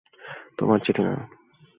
তোমার 0.57 0.79
চিঠি 0.79 1.01
না। 1.01 1.13